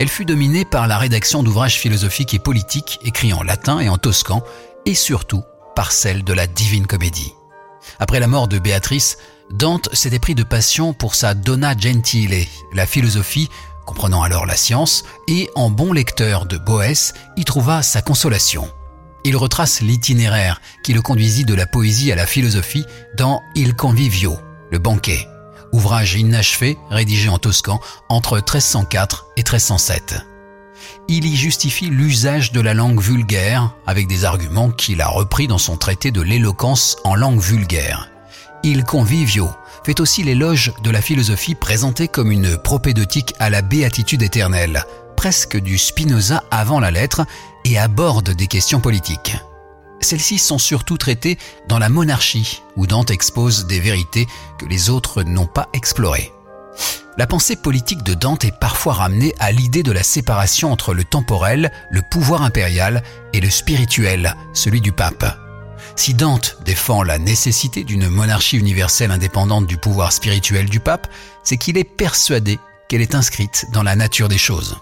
Elle 0.00 0.08
fut 0.08 0.24
dominée 0.24 0.64
par 0.64 0.88
la 0.88 0.98
rédaction 0.98 1.44
d'ouvrages 1.44 1.78
philosophiques 1.78 2.34
et 2.34 2.40
politiques 2.40 2.98
écrits 3.04 3.32
en 3.32 3.44
latin 3.44 3.78
et 3.78 3.88
en 3.88 3.96
toscan, 3.96 4.42
et 4.86 4.96
surtout 4.96 5.44
par 5.76 5.92
celle 5.92 6.24
de 6.24 6.32
la 6.32 6.48
Divine 6.48 6.88
Comédie. 6.88 7.32
Après 8.00 8.18
la 8.18 8.26
mort 8.26 8.48
de 8.48 8.58
Béatrice, 8.58 9.18
Dante 9.52 9.88
s'était 9.94 10.18
pris 10.18 10.34
de 10.34 10.42
passion 10.42 10.94
pour 10.94 11.14
sa 11.14 11.34
Donna 11.34 11.76
Gentile, 11.78 12.44
la 12.72 12.86
philosophie, 12.86 13.48
comprenant 13.86 14.24
alors 14.24 14.46
la 14.46 14.56
science, 14.56 15.04
et 15.28 15.48
en 15.54 15.70
bon 15.70 15.92
lecteur 15.92 16.44
de 16.44 16.58
Boès, 16.58 17.14
y 17.36 17.44
trouva 17.44 17.84
sa 17.84 18.02
consolation. 18.02 18.68
Il 19.28 19.36
retrace 19.36 19.82
l'itinéraire 19.82 20.58
qui 20.82 20.94
le 20.94 21.02
conduisit 21.02 21.44
de 21.44 21.52
la 21.52 21.66
poésie 21.66 22.10
à 22.10 22.14
la 22.14 22.24
philosophie 22.24 22.86
dans 23.14 23.42
Il 23.54 23.74
Convivio, 23.74 24.38
le 24.70 24.78
banquet, 24.78 25.28
ouvrage 25.70 26.14
inachevé 26.14 26.78
rédigé 26.88 27.28
en 27.28 27.36
toscan 27.36 27.78
entre 28.08 28.36
1304 28.36 29.26
et 29.36 29.40
1307. 29.40 30.24
Il 31.08 31.26
y 31.26 31.36
justifie 31.36 31.90
l'usage 31.90 32.52
de 32.52 32.62
la 32.62 32.72
langue 32.72 33.02
vulgaire 33.02 33.74
avec 33.86 34.06
des 34.06 34.24
arguments 34.24 34.70
qu'il 34.70 35.02
a 35.02 35.08
repris 35.08 35.46
dans 35.46 35.58
son 35.58 35.76
traité 35.76 36.10
de 36.10 36.22
l'éloquence 36.22 36.96
en 37.04 37.14
langue 37.14 37.42
vulgaire. 37.42 38.08
Il 38.62 38.84
Convivio 38.84 39.50
fait 39.84 40.00
aussi 40.00 40.22
l'éloge 40.22 40.72
de 40.82 40.90
la 40.90 41.02
philosophie 41.02 41.54
présentée 41.54 42.08
comme 42.08 42.32
une 42.32 42.56
propédeutique 42.56 43.34
à 43.38 43.50
la 43.50 43.60
béatitude 43.60 44.22
éternelle, 44.22 44.86
presque 45.18 45.56
du 45.56 45.78
Spinoza 45.78 46.44
avant 46.52 46.78
la 46.78 46.92
lettre, 46.92 47.26
et 47.64 47.76
aborde 47.76 48.30
des 48.30 48.46
questions 48.46 48.78
politiques. 48.78 49.36
Celles-ci 50.00 50.38
sont 50.38 50.58
surtout 50.58 50.96
traitées 50.96 51.38
dans 51.66 51.80
la 51.80 51.88
monarchie, 51.88 52.62
où 52.76 52.86
Dante 52.86 53.10
expose 53.10 53.66
des 53.66 53.80
vérités 53.80 54.28
que 54.60 54.66
les 54.66 54.90
autres 54.90 55.24
n'ont 55.24 55.48
pas 55.48 55.70
explorées. 55.72 56.30
La 57.16 57.26
pensée 57.26 57.56
politique 57.56 58.04
de 58.04 58.14
Dante 58.14 58.44
est 58.44 58.56
parfois 58.60 58.92
ramenée 58.92 59.34
à 59.40 59.50
l'idée 59.50 59.82
de 59.82 59.90
la 59.90 60.04
séparation 60.04 60.70
entre 60.70 60.94
le 60.94 61.02
temporel, 61.02 61.72
le 61.90 62.02
pouvoir 62.12 62.42
impérial, 62.42 63.02
et 63.32 63.40
le 63.40 63.50
spirituel, 63.50 64.36
celui 64.54 64.80
du 64.80 64.92
pape. 64.92 65.36
Si 65.96 66.14
Dante 66.14 66.58
défend 66.64 67.02
la 67.02 67.18
nécessité 67.18 67.82
d'une 67.82 68.08
monarchie 68.08 68.56
universelle 68.56 69.10
indépendante 69.10 69.66
du 69.66 69.78
pouvoir 69.78 70.12
spirituel 70.12 70.68
du 70.68 70.78
pape, 70.78 71.08
c'est 71.42 71.56
qu'il 71.56 71.76
est 71.76 71.82
persuadé 71.82 72.60
qu'elle 72.88 73.02
est 73.02 73.16
inscrite 73.16 73.66
dans 73.72 73.82
la 73.82 73.96
nature 73.96 74.28
des 74.28 74.38
choses. 74.38 74.76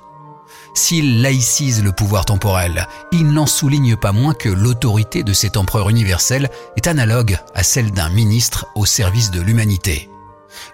S'il 0.77 1.23
laïcise 1.23 1.83
le 1.83 1.91
pouvoir 1.91 2.27
temporel, 2.27 2.87
il 3.11 3.29
n'en 3.33 3.47
souligne 3.47 3.97
pas 3.97 4.13
moins 4.13 4.35
que 4.35 4.51
l'autorité 4.51 5.23
de 5.23 5.33
cet 5.33 5.57
empereur 5.57 5.89
universel 5.89 6.51
est 6.77 6.87
analogue 6.87 7.39
à 7.55 7.63
celle 7.63 7.93
d'un 7.93 8.11
ministre 8.11 8.67
au 8.75 8.85
service 8.85 9.31
de 9.31 9.41
l'humanité. 9.41 10.11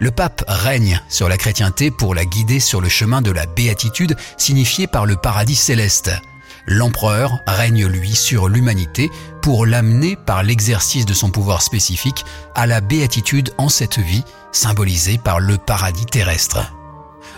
Le 0.01 0.11
pape 0.11 0.45
règne 0.49 1.01
sur 1.09 1.29
la 1.29 1.37
chrétienté 1.37 1.93
pour 1.93 2.17
la 2.17 2.25
guider 2.25 2.59
sur 2.59 2.81
le 2.81 2.89
chemin 2.89 3.23
de 3.23 3.31
la 3.31 3.47
béatitude 3.47 4.17
signifiée 4.39 4.89
par 4.89 5.07
le 5.07 5.15
paradis 5.15 5.55
céleste. 5.55 6.11
L'empereur 6.67 7.39
règne 7.47 7.87
lui 7.87 8.17
sur 8.17 8.49
l'humanité 8.49 9.09
pour 9.41 9.67
l'amener 9.67 10.17
par 10.17 10.43
l'exercice 10.43 11.07
de 11.07 11.15
son 11.15 11.31
pouvoir 11.31 11.63
spécifique 11.63 12.25
à 12.57 12.67
la 12.67 12.81
béatitude 12.81 13.55
en 13.57 13.69
cette 13.69 14.01
vie, 14.01 14.25
symbolisée 14.51 15.19
par 15.23 15.39
le 15.39 15.59
paradis 15.59 16.07
terrestre. 16.07 16.73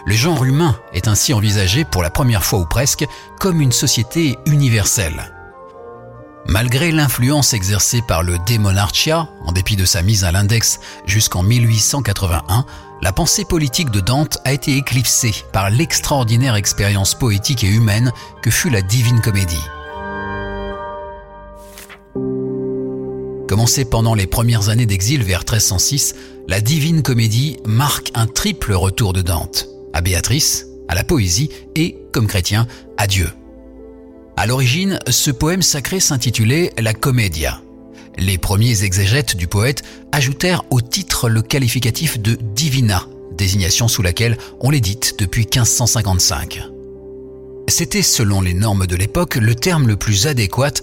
Le 0.07 0.15
genre 0.15 0.45
humain 0.45 0.77
est 0.93 1.09
ainsi 1.09 1.33
envisagé 1.33 1.85
pour 1.85 2.03
la 2.03 2.11
première 2.11 2.45
fois 2.45 2.59
ou 2.59 2.67
presque 2.67 3.07
comme 3.41 3.63
une 3.63 3.73
société 3.73 4.37
universelle. 4.47 5.33
Malgré 6.47 6.93
l'influence 6.93 7.55
exercée 7.55 8.03
par 8.07 8.23
le 8.23 8.37
démonarchia, 8.47 9.29
en 9.47 9.53
dépit 9.53 9.77
de 9.77 9.87
sa 9.87 10.03
mise 10.03 10.25
à 10.25 10.33
l'index 10.33 10.79
jusqu'en 11.07 11.43
1881, 11.43 12.67
la 13.01 13.13
pensée 13.13 13.47
politique 13.47 13.91
de 13.91 14.01
Dante 14.01 14.37
a 14.45 14.53
été 14.53 14.77
éclipsée 14.77 15.35
par 15.53 15.71
l'extraordinaire 15.71 16.55
expérience 16.55 17.15
poétique 17.15 17.65
et 17.65 17.69
humaine 17.69 18.13
que 18.43 18.51
fut 18.51 18.69
la 18.69 18.83
Divine 18.83 19.23
Comédie. 19.23 19.65
Commencée 23.49 23.87
pendant 23.87 24.15
les 24.15 24.27
premières 24.27 24.69
années 24.69 24.87
d'exil 24.87 25.23
vers 25.23 25.41
1306, 25.41 26.15
la 26.47 26.61
Divine 26.61 27.03
Comédie 27.03 27.57
marque 27.65 28.11
un 28.15 28.27
triple 28.27 28.75
retour 28.75 29.15
de 29.15 29.23
Dante 29.23 29.69
à 29.95 30.03
Béatrice, 30.03 30.67
à 30.89 30.95
la 30.95 31.05
poésie 31.05 31.49
et, 31.75 31.97
comme 32.13 32.27
chrétien, 32.27 32.67
à 32.99 33.07
Dieu. 33.07 33.31
À 34.37 34.47
l'origine, 34.47 34.99
ce 35.09 35.31
poème 35.31 35.63
sacré 35.63 36.01
s'intitulait 36.01 36.73
La 36.79 36.93
Commedia. 36.93 37.63
Les 38.19 38.37
premiers 38.37 38.85
exégètes 38.85 39.37
du 39.37 39.47
poète 39.47 39.83
ajoutèrent 40.13 40.65
au 40.71 40.81
titre 40.81 41.29
le 41.29 41.41
qualificatif 41.41 42.21
de 42.21 42.37
Divina, 42.55 43.07
désignation 43.33 43.89
sous 43.89 44.03
laquelle 44.03 44.37
on 44.61 44.71
l'édite 44.71 45.19
depuis 45.19 45.43
1555. 45.43 46.63
C'était, 47.69 48.03
selon 48.03 48.41
les 48.41 48.55
normes 48.55 48.87
de 48.87 48.97
l'époque, 48.97 49.37
le 49.37 49.55
terme 49.55 49.89
le 49.89 49.97
plus 49.97 50.27
adéquat 50.27 50.75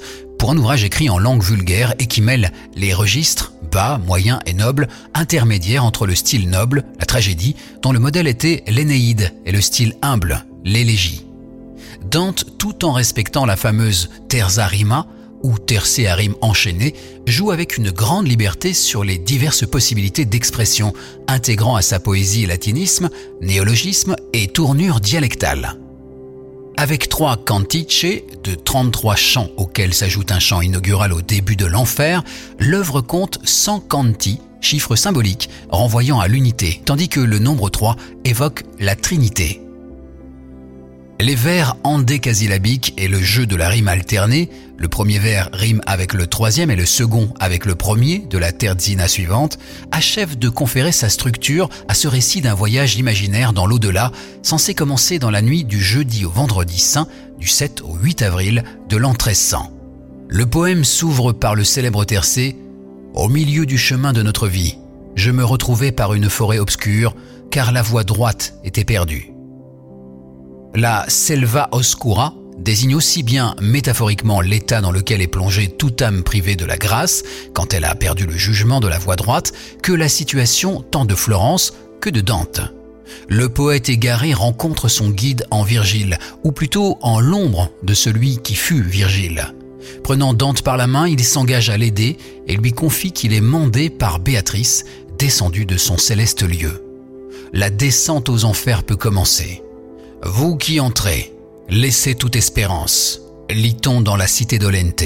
pour 0.41 0.49
un 0.49 0.57
ouvrage 0.57 0.83
écrit 0.83 1.07
en 1.07 1.19
langue 1.19 1.43
vulgaire 1.43 1.93
et 1.99 2.07
qui 2.07 2.19
mêle 2.19 2.51
les 2.75 2.95
registres 2.95 3.53
bas, 3.71 3.99
moyen 3.99 4.39
et 4.47 4.55
noble, 4.55 4.87
intermédiaire 5.13 5.85
entre 5.85 6.07
le 6.07 6.15
style 6.15 6.49
noble, 6.49 6.83
la 6.99 7.05
tragédie, 7.05 7.55
dont 7.83 7.91
le 7.91 7.99
modèle 7.99 8.25
était 8.25 8.63
l'Énéide, 8.65 9.35
et 9.45 9.51
le 9.51 9.61
style 9.61 9.95
humble, 10.01 10.43
l'élégie. 10.65 11.27
Dante, 12.09 12.57
tout 12.57 12.85
en 12.85 12.91
respectant 12.91 13.45
la 13.45 13.55
fameuse 13.55 14.09
terza 14.29 14.65
rima, 14.65 15.05
ou 15.43 15.59
tercea 15.59 16.15
rime 16.15 16.35
enchaînée, 16.41 16.95
joue 17.27 17.51
avec 17.51 17.77
une 17.77 17.91
grande 17.91 18.27
liberté 18.27 18.73
sur 18.73 19.03
les 19.03 19.19
diverses 19.19 19.67
possibilités 19.67 20.25
d'expression, 20.25 20.91
intégrant 21.27 21.75
à 21.75 21.83
sa 21.83 21.99
poésie 21.99 22.47
latinisme, 22.47 23.11
néologisme 23.41 24.15
et 24.33 24.47
tournure 24.47 25.01
dialectale. 25.01 25.80
Avec 26.81 27.09
trois 27.09 27.37
cantiche 27.37 28.07
de 28.43 28.55
33 28.55 29.15
chants 29.15 29.49
auxquels 29.55 29.93
s'ajoute 29.93 30.31
un 30.31 30.39
chant 30.39 30.61
inaugural 30.61 31.13
au 31.13 31.21
début 31.21 31.55
de 31.55 31.67
l'enfer, 31.67 32.23
l'œuvre 32.57 33.01
compte 33.01 33.37
100 33.43 33.81
canti, 33.81 34.41
chiffre 34.61 34.95
symbolique 34.95 35.47
renvoyant 35.69 36.19
à 36.19 36.27
l'unité, 36.27 36.81
tandis 36.83 37.07
que 37.07 37.19
le 37.19 37.37
nombre 37.37 37.69
3 37.69 37.97
évoque 38.25 38.63
la 38.79 38.95
Trinité. 38.95 39.61
Les 41.21 41.35
vers 41.35 41.75
endécasyllabiques 41.83 42.95
et 42.97 43.07
le 43.07 43.21
jeu 43.21 43.45
de 43.45 43.55
la 43.55 43.69
rime 43.69 43.87
alternée, 43.87 44.49
le 44.75 44.87
premier 44.87 45.19
vers 45.19 45.51
rime 45.53 45.79
avec 45.85 46.15
le 46.15 46.25
troisième 46.25 46.71
et 46.71 46.75
le 46.75 46.87
second 46.87 47.31
avec 47.39 47.67
le 47.67 47.75
premier 47.75 48.25
de 48.27 48.39
la 48.39 48.51
terzina 48.51 49.07
suivante, 49.07 49.59
achèvent 49.91 50.39
de 50.39 50.49
conférer 50.49 50.91
sa 50.91 51.09
structure 51.09 51.69
à 51.87 51.93
ce 51.93 52.07
récit 52.07 52.41
d'un 52.41 52.55
voyage 52.55 52.95
imaginaire 52.95 53.53
dans 53.53 53.67
l'au-delà, 53.67 54.11
censé 54.41 54.73
commencer 54.73 55.19
dans 55.19 55.29
la 55.29 55.43
nuit 55.43 55.63
du 55.63 55.79
jeudi 55.79 56.25
au 56.25 56.31
vendredi 56.31 56.79
saint, 56.79 57.07
du 57.37 57.47
7 57.47 57.81
au 57.81 57.93
8 58.01 58.23
avril 58.23 58.63
de 58.89 58.97
l'an 58.97 59.11
1300. 59.11 59.71
Le 60.27 60.47
poème 60.47 60.83
s'ouvre 60.83 61.33
par 61.33 61.53
le 61.53 61.63
célèbre 61.63 62.03
tercé 62.03 62.55
Au 63.13 63.29
milieu 63.29 63.67
du 63.67 63.77
chemin 63.77 64.11
de 64.11 64.23
notre 64.23 64.47
vie, 64.47 64.79
je 65.15 65.29
me 65.29 65.45
retrouvais 65.45 65.91
par 65.91 66.15
une 66.15 66.31
forêt 66.31 66.57
obscure, 66.57 67.13
car 67.51 67.71
la 67.71 67.83
voie 67.83 68.03
droite 68.03 68.55
était 68.63 68.85
perdue. 68.85 69.31
La 70.73 71.05
selva 71.09 71.67
oscura 71.73 72.33
désigne 72.57 72.95
aussi 72.95 73.23
bien 73.23 73.55
métaphoriquement 73.61 74.39
l'état 74.39 74.79
dans 74.79 74.91
lequel 74.91 75.21
est 75.21 75.27
plongée 75.27 75.67
toute 75.67 76.01
âme 76.01 76.23
privée 76.23 76.55
de 76.55 76.63
la 76.63 76.77
grâce 76.77 77.23
quand 77.53 77.73
elle 77.73 77.83
a 77.83 77.93
perdu 77.95 78.25
le 78.25 78.37
jugement 78.37 78.79
de 78.79 78.87
la 78.87 78.97
voie 78.97 79.17
droite 79.17 79.51
que 79.83 79.91
la 79.91 80.07
situation 80.07 80.81
tant 80.81 81.03
de 81.03 81.15
Florence 81.15 81.73
que 81.99 82.09
de 82.09 82.21
Dante. 82.21 82.61
Le 83.27 83.49
poète 83.49 83.89
égaré 83.89 84.33
rencontre 84.33 84.87
son 84.87 85.09
guide 85.09 85.45
en 85.51 85.63
Virgile, 85.63 86.17
ou 86.45 86.53
plutôt 86.53 86.97
en 87.01 87.19
l'ombre 87.19 87.69
de 87.83 87.93
celui 87.93 88.37
qui 88.37 88.55
fut 88.55 88.81
Virgile. 88.81 89.53
Prenant 90.03 90.33
Dante 90.33 90.61
par 90.61 90.77
la 90.77 90.87
main, 90.87 91.07
il 91.07 91.23
s'engage 91.23 91.69
à 91.69 91.77
l'aider 91.77 92.17
et 92.47 92.55
lui 92.55 92.71
confie 92.71 93.11
qu'il 93.11 93.33
est 93.33 93.41
mandé 93.41 93.89
par 93.89 94.19
Béatrice, 94.19 94.85
descendue 95.19 95.65
de 95.65 95.77
son 95.77 95.97
céleste 95.97 96.43
lieu. 96.43 96.83
La 97.51 97.69
descente 97.69 98.29
aux 98.29 98.45
enfers 98.45 98.83
peut 98.83 98.95
commencer. 98.95 99.61
Vous 100.23 100.55
qui 100.55 100.79
entrez, 100.79 101.33
laissez 101.67 102.13
toute 102.13 102.35
espérance, 102.35 103.21
lit-on 103.49 104.01
dans 104.01 104.15
la 104.15 104.27
cité 104.27 104.59
d'Olente. 104.59 105.03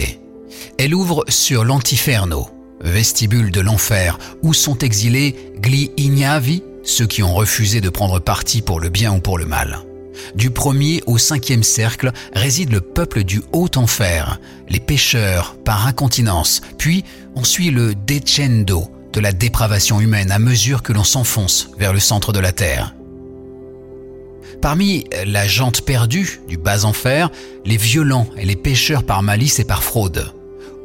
Elle 0.77 0.93
ouvre 0.93 1.23
sur 1.29 1.63
l'Antiferno, 1.63 2.49
vestibule 2.81 3.49
de 3.49 3.61
l'enfer, 3.61 4.19
où 4.43 4.53
sont 4.53 4.77
exilés 4.79 5.53
gli 5.63 5.91
ignavi, 5.95 6.63
ceux 6.83 7.07
qui 7.07 7.23
ont 7.23 7.33
refusé 7.33 7.79
de 7.79 7.89
prendre 7.89 8.19
parti 8.19 8.61
pour 8.61 8.81
le 8.81 8.89
bien 8.89 9.13
ou 9.13 9.21
pour 9.21 9.37
le 9.37 9.45
mal. 9.45 9.79
Du 10.35 10.51
premier 10.51 11.01
au 11.05 11.17
cinquième 11.17 11.63
cercle 11.63 12.11
réside 12.33 12.73
le 12.73 12.81
peuple 12.81 13.23
du 13.23 13.41
haut 13.53 13.71
enfer, 13.77 14.41
les 14.67 14.81
pécheurs 14.81 15.55
par 15.63 15.87
incontinence, 15.87 16.61
puis 16.77 17.05
on 17.35 17.45
suit 17.45 17.71
le 17.71 17.95
decendo 17.95 18.91
de 19.13 19.21
la 19.21 19.31
dépravation 19.31 20.01
humaine 20.01 20.31
à 20.31 20.39
mesure 20.39 20.83
que 20.83 20.91
l'on 20.91 21.05
s'enfonce 21.05 21.69
vers 21.79 21.93
le 21.93 21.99
centre 22.01 22.33
de 22.33 22.39
la 22.39 22.51
terre. 22.51 22.94
Parmi 24.61 25.05
la 25.25 25.47
jante 25.47 25.81
perdue 25.81 26.41
du 26.47 26.57
bas 26.57 26.85
enfer, 26.85 27.29
les 27.65 27.77
violents 27.77 28.27
et 28.37 28.45
les 28.45 28.55
pécheurs 28.55 29.03
par 29.03 29.21
malice 29.21 29.59
et 29.59 29.65
par 29.65 29.83
fraude. 29.83 30.31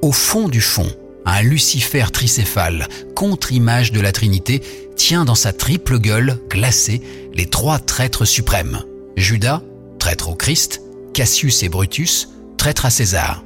Au 0.02 0.12
fond 0.12 0.48
du 0.48 0.60
fond, 0.60 0.88
un 1.26 1.42
Lucifer 1.42 2.06
tricéphale, 2.12 2.88
contre-image 3.14 3.92
de 3.92 4.00
la 4.00 4.12
Trinité, 4.12 4.62
tient 4.96 5.24
dans 5.24 5.34
sa 5.34 5.52
triple 5.52 5.98
gueule 5.98 6.38
glacée 6.48 7.02
les 7.34 7.46
trois 7.46 7.78
traîtres 7.78 8.24
suprêmes. 8.24 8.82
Judas, 9.16 9.62
traître 9.98 10.28
au 10.28 10.34
Christ, 10.34 10.82
Cassius 11.12 11.62
et 11.62 11.68
Brutus, 11.68 12.28
traître 12.56 12.86
à 12.86 12.90
César. 12.90 13.44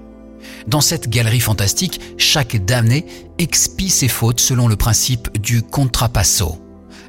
Dans 0.67 0.81
cette 0.81 1.09
galerie 1.09 1.41
fantastique, 1.41 2.01
chaque 2.17 2.65
damné 2.65 3.05
expie 3.39 3.91
ses 3.91 4.09
fautes 4.09 4.41
selon 4.41 4.69
le 4.69 4.77
principe 4.77 5.37
du 5.39 5.63
contrapasso, 5.63 6.59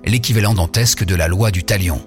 l'équivalent 0.03 0.53
dantesque 0.53 1.05
de 1.05 1.15
la 1.15 1.27
loi 1.27 1.51
du 1.51 1.63
talion. 1.63 2.01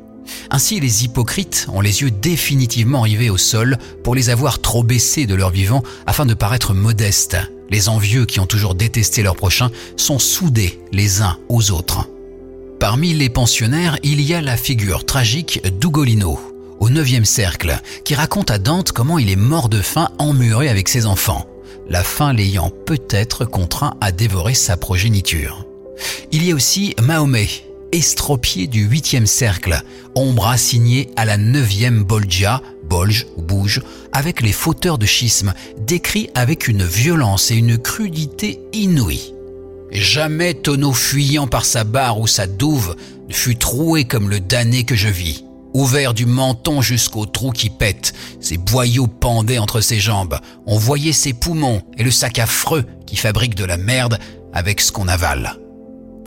Ainsi, 0.51 0.81
les 0.81 1.05
hypocrites 1.05 1.67
ont 1.73 1.81
les 1.81 2.03
yeux 2.03 2.11
définitivement 2.11 3.03
rivés 3.03 3.31
au 3.31 3.37
sol 3.37 3.79
pour 4.03 4.15
les 4.15 4.31
avoir 4.31 4.61
trop 4.61 4.83
baissés 4.83 5.27
de 5.27 5.35
leur 5.35 5.51
vivant 5.51 5.83
afin 6.07 6.27
de 6.27 6.35
paraître 6.35 6.75
modestes. 6.75 7.37
Les 7.71 7.89
envieux 7.89 8.25
qui 8.25 8.41
ont 8.41 8.47
toujours 8.47 8.75
détesté 8.75 9.23
leur 9.23 9.37
prochain 9.37 9.71
sont 9.97 10.19
soudés 10.19 10.81
les 10.93 11.21
uns 11.23 11.39
aux 11.49 11.71
autres. 11.71 12.09
Parmi 12.81 13.13
les 13.13 13.29
pensionnaires, 13.29 13.99
il 14.03 14.21
y 14.21 14.35
a 14.35 14.41
la 14.41 14.57
figure 14.57 15.05
tragique 15.05 15.61
d'Ugolino, 15.79 16.39
au 16.81 16.89
9e 16.89 17.25
cercle, 17.25 17.81
qui 18.05 18.15
raconte 18.15 18.51
à 18.51 18.59
Dante 18.59 18.93
comment 18.93 19.19
il 19.19 19.31
est 19.31 19.37
mort 19.37 19.69
de 19.69 19.81
faim 19.81 20.11
emmuré 20.19 20.69
avec 20.69 20.89
ses 20.89 21.07
enfants, 21.07 21.47
la 21.89 22.05
faim 22.05 22.33
l'ayant 22.33 22.71
peut-être 22.87 23.45
contraint 23.45 23.95
à 24.01 24.13
dévorer 24.13 24.55
sa 24.55 24.77
progéniture. 24.77 25.67
Il 26.31 26.45
y 26.45 26.53
a 26.53 26.55
aussi 26.55 26.95
Mahomet, 27.03 27.49
estropié 27.93 28.67
du 28.67 28.89
8e 28.89 29.27
cercle, 29.27 29.83
ombre 30.15 30.49
assignée 30.49 31.11
à 31.17 31.25
la 31.25 31.39
9e 31.39 32.03
Bolgia, 32.03 32.63
Bolge 32.89 33.27
ou 33.37 33.43
Bouge, 33.43 33.83
avec 34.13 34.41
les 34.41 34.53
fauteurs 34.53 34.99
de 34.99 35.07
schisme, 35.07 35.55
décrit 35.79 36.31
avec 36.35 36.69
une 36.69 36.85
violence 36.85 37.51
et 37.51 37.57
une 37.57 37.79
crudité 37.79 38.61
inouïes. 38.73 39.35
Jamais 39.91 40.55
tonneau 40.55 40.93
fuyant 40.93 41.47
par 41.47 41.65
sa 41.65 41.85
barre 41.85 42.21
ou 42.21 42.27
sa 42.27 42.47
douve 42.47 42.95
ne 43.29 43.33
fut 43.33 43.57
troué 43.57 44.05
comme 44.05 44.29
le 44.29 44.41
damné 44.41 44.85
que 44.85 44.95
je 44.95 45.09
vis. 45.09 45.45
Ouvert 45.75 46.15
du 46.15 46.27
menton 46.27 46.81
jusqu'au 46.81 47.27
trou 47.27 47.53
qui 47.53 47.71
pète, 47.71 48.13
ses 48.41 48.57
boyaux 48.57 49.07
pendaient 49.07 49.59
entre 49.59 49.81
ses 49.81 50.01
jambes. 50.01 50.39
On 50.67 50.79
voyait 50.79 51.13
ses 51.13 51.33
poumons 51.33 51.83
et 51.97 52.05
le 52.05 52.11
sac 52.11 52.39
affreux 52.39 52.85
qui 53.07 53.17
fabrique 53.17 53.55
de 53.55 53.65
la 53.65 53.77
merde 53.77 54.19
avec 54.53 54.81
ce 54.81 54.93
qu'on 54.93 55.09
avale. 55.09 55.59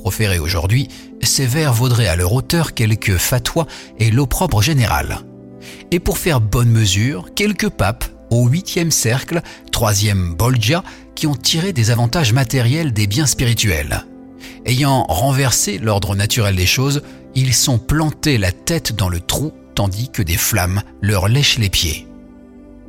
Proférés 0.01 0.39
aujourd'hui, 0.39 0.87
ces 1.21 1.45
vers 1.45 1.73
vaudraient 1.73 2.07
à 2.07 2.15
leur 2.15 2.33
auteur 2.33 2.73
quelques 2.73 3.17
fatwas 3.17 3.67
et 3.99 4.09
l'opprobre 4.09 4.61
général. 4.61 5.19
Et 5.91 5.99
pour 5.99 6.17
faire 6.17 6.41
bonne 6.41 6.71
mesure, 6.71 7.27
quelques 7.35 7.69
papes 7.69 8.05
au 8.31 8.49
8e 8.49 8.89
cercle, 8.89 9.41
3e 9.71 10.33
Bolgia, 10.33 10.83
qui 11.13 11.27
ont 11.27 11.35
tiré 11.35 11.71
des 11.71 11.91
avantages 11.91 12.33
matériels 12.33 12.93
des 12.93 13.05
biens 13.05 13.27
spirituels. 13.27 14.05
Ayant 14.65 15.03
renversé 15.03 15.77
l'ordre 15.77 16.15
naturel 16.15 16.55
des 16.55 16.65
choses, 16.65 17.03
ils 17.35 17.53
sont 17.53 17.77
plantés 17.77 18.39
la 18.39 18.51
tête 18.51 18.95
dans 18.95 19.09
le 19.09 19.19
trou 19.19 19.51
tandis 19.75 20.09
que 20.09 20.23
des 20.23 20.37
flammes 20.37 20.81
leur 21.01 21.27
lèchent 21.27 21.59
les 21.59 21.69
pieds. 21.69 22.07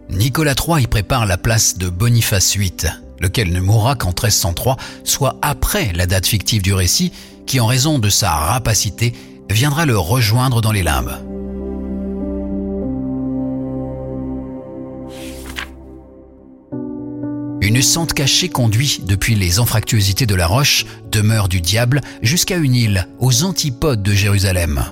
Nicolas 0.08 0.54
III 0.54 0.82
y 0.82 0.86
prépare 0.86 1.26
la 1.26 1.36
place 1.36 1.76
de 1.76 1.90
Boniface 1.90 2.56
VIII, 2.56 2.90
lequel 3.22 3.52
ne 3.52 3.60
mourra 3.60 3.94
qu'en 3.94 4.08
1303, 4.08 4.76
soit 5.04 5.38
après 5.40 5.92
la 5.94 6.06
date 6.06 6.26
fictive 6.26 6.60
du 6.60 6.74
récit, 6.74 7.12
qui 7.46 7.60
en 7.60 7.66
raison 7.66 7.98
de 7.98 8.10
sa 8.10 8.30
rapacité 8.30 9.14
viendra 9.48 9.86
le 9.86 9.96
rejoindre 9.96 10.60
dans 10.60 10.72
les 10.72 10.82
limbes. 10.82 11.16
Une 17.62 17.80
sente 17.80 18.12
cachée 18.12 18.48
conduit 18.48 19.00
depuis 19.06 19.36
les 19.36 19.60
anfractuosités 19.60 20.26
de 20.26 20.34
la 20.34 20.48
roche, 20.48 20.84
demeure 21.12 21.48
du 21.48 21.60
diable, 21.60 22.00
jusqu'à 22.20 22.56
une 22.56 22.74
île 22.74 23.06
aux 23.20 23.44
antipodes 23.44 24.02
de 24.02 24.12
Jérusalem. 24.12 24.84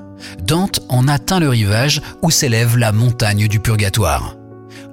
Dante 0.44 0.80
en 0.88 1.08
atteint 1.08 1.40
le 1.40 1.48
rivage 1.48 2.00
où 2.22 2.30
s'élève 2.30 2.78
la 2.78 2.92
montagne 2.92 3.48
du 3.48 3.58
purgatoire. 3.58 4.39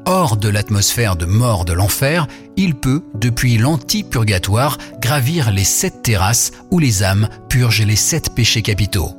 Hors 0.10 0.38
de 0.38 0.48
l'atmosphère 0.48 1.18
de 1.18 1.26
mort 1.26 1.66
de 1.66 1.74
l'enfer, 1.74 2.28
il 2.56 2.76
peut, 2.76 3.04
depuis 3.14 3.58
l'anti-purgatoire, 3.58 4.78
gravir 5.02 5.52
les 5.52 5.66
sept 5.66 6.02
terrasses 6.02 6.54
où 6.72 6.80
les 6.80 7.04
âmes 7.04 7.28
purgent 7.50 7.84
les 7.84 7.98
sept 7.98 8.34
péchés 8.34 8.62
capitaux. 8.62 9.12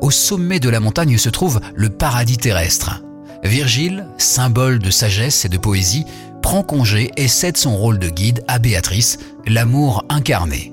Au 0.00 0.12
sommet 0.12 0.60
de 0.60 0.68
la 0.68 0.78
montagne 0.78 1.18
se 1.18 1.30
trouve 1.30 1.60
le 1.74 1.90
paradis 1.90 2.36
terrestre. 2.36 3.02
Virgile, 3.42 4.06
symbole 4.18 4.78
de 4.78 4.92
sagesse 4.92 5.44
et 5.44 5.48
de 5.48 5.58
poésie, 5.58 6.06
prend 6.42 6.62
congé 6.62 7.10
et 7.16 7.26
cède 7.26 7.56
son 7.56 7.76
rôle 7.76 7.98
de 7.98 8.08
guide 8.08 8.44
à 8.46 8.60
Béatrice, 8.60 9.18
l'amour 9.48 10.04
incarné. 10.08 10.72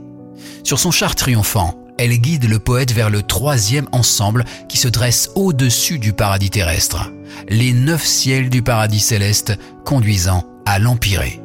Sur 0.63 0.77
son 0.77 0.91
char 0.91 1.15
triomphant, 1.15 1.87
elle 1.97 2.17
guide 2.17 2.49
le 2.49 2.60
poète 2.60 2.91
vers 2.91 3.10
le 3.10 3.23
troisième 3.23 3.88
ensemble 3.91 4.45
qui 4.69 4.77
se 4.77 4.88
dresse 4.88 5.31
au-dessus 5.36 5.99
du 5.99 6.13
paradis 6.13 6.49
terrestre, 6.49 7.12
les 7.49 7.73
neuf 7.73 8.05
ciels 8.05 8.49
du 8.49 8.62
paradis 8.62 8.99
céleste 8.99 9.53
conduisant 9.86 10.45
à 10.65 10.79
l'empyrée. 10.79 11.41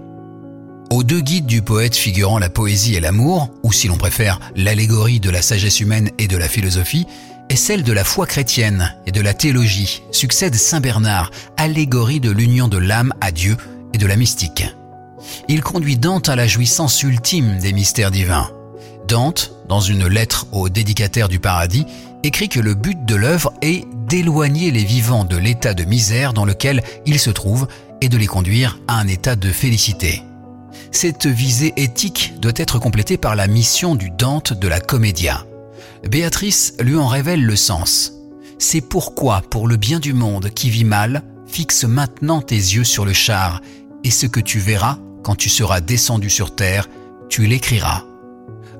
Aux 0.90 1.04
deux 1.04 1.20
guides 1.20 1.46
du 1.46 1.62
poète 1.62 1.96
figurant 1.96 2.38
la 2.38 2.50
poésie 2.50 2.96
et 2.96 3.00
l'amour, 3.00 3.48
ou 3.62 3.72
si 3.72 3.88
l'on 3.88 3.96
préfère 3.96 4.40
l'allégorie 4.54 5.20
de 5.20 5.30
la 5.30 5.40
sagesse 5.40 5.80
humaine 5.80 6.10
et 6.18 6.28
de 6.28 6.36
la 6.36 6.48
philosophie, 6.48 7.06
et 7.48 7.56
celle 7.56 7.82
de 7.82 7.92
la 7.92 8.04
foi 8.04 8.26
chrétienne 8.26 8.94
et 9.06 9.12
de 9.12 9.20
la 9.20 9.34
théologie, 9.34 10.02
succède 10.10 10.54
Saint 10.54 10.80
Bernard, 10.80 11.30
allégorie 11.56 12.20
de 12.20 12.30
l'union 12.30 12.68
de 12.68 12.78
l'âme 12.78 13.14
à 13.20 13.30
Dieu 13.30 13.56
et 13.94 13.98
de 13.98 14.06
la 14.06 14.16
mystique. 14.16 14.64
Il 15.48 15.62
conduit 15.62 15.96
Dante 15.96 16.28
à 16.28 16.36
la 16.36 16.46
jouissance 16.46 17.02
ultime 17.02 17.58
des 17.58 17.72
mystères 17.72 18.10
divins. 18.10 18.50
Dante, 19.08 19.51
dans 19.72 19.80
une 19.80 20.06
lettre 20.06 20.46
au 20.52 20.68
dédicataire 20.68 21.30
du 21.30 21.38
paradis, 21.38 21.86
écrit 22.24 22.50
que 22.50 22.60
le 22.60 22.74
but 22.74 23.06
de 23.06 23.14
l'œuvre 23.14 23.54
est 23.62 23.86
d'éloigner 24.06 24.70
les 24.70 24.84
vivants 24.84 25.24
de 25.24 25.38
l'état 25.38 25.72
de 25.72 25.84
misère 25.84 26.34
dans 26.34 26.44
lequel 26.44 26.82
ils 27.06 27.18
se 27.18 27.30
trouvent 27.30 27.66
et 28.02 28.10
de 28.10 28.18
les 28.18 28.26
conduire 28.26 28.78
à 28.86 28.98
un 28.98 29.08
état 29.08 29.34
de 29.34 29.50
félicité. 29.50 30.24
Cette 30.90 31.26
visée 31.26 31.72
éthique 31.78 32.34
doit 32.38 32.52
être 32.56 32.78
complétée 32.78 33.16
par 33.16 33.34
la 33.34 33.46
mission 33.46 33.94
du 33.94 34.10
Dante 34.10 34.52
de 34.52 34.68
la 34.68 34.78
Commedia. 34.78 35.46
Béatrice 36.06 36.74
lui 36.78 36.98
en 36.98 37.06
révèle 37.06 37.42
le 37.42 37.56
sens. 37.56 38.12
C'est 38.58 38.82
pourquoi, 38.82 39.40
pour 39.40 39.66
le 39.66 39.78
bien 39.78 40.00
du 40.00 40.12
monde 40.12 40.50
qui 40.50 40.68
vit 40.68 40.84
mal, 40.84 41.22
fixe 41.46 41.84
maintenant 41.84 42.42
tes 42.42 42.56
yeux 42.56 42.84
sur 42.84 43.06
le 43.06 43.14
char 43.14 43.62
et 44.04 44.10
ce 44.10 44.26
que 44.26 44.40
tu 44.40 44.58
verras 44.58 44.98
quand 45.22 45.34
tu 45.34 45.48
seras 45.48 45.80
descendu 45.80 46.28
sur 46.28 46.54
terre, 46.54 46.90
tu 47.30 47.46
l'écriras. 47.46 48.04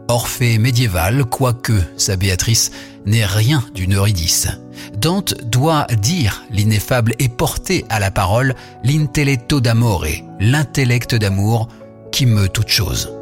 Orphée 0.09 0.59
médiéval, 0.59 1.25
quoique 1.25 1.73
sa 1.97 2.17
Béatrice 2.17 2.71
n'est 3.07 3.25
rien 3.25 3.65
d'une 3.75 3.95
Eurydice. 3.95 4.49
Dante 4.97 5.35
doit 5.45 5.87
dire 6.01 6.45
l'ineffable 6.51 7.15
et 7.19 7.29
porter 7.29 7.85
à 7.89 7.99
la 7.99 8.11
parole 8.11 8.55
l'intelletto 8.85 9.61
d'amore, 9.61 10.07
l'intellect 10.41 11.15
d'amour 11.15 11.69
qui 12.11 12.27
meut 12.27 12.49
toute 12.49 12.69
chose. 12.69 13.13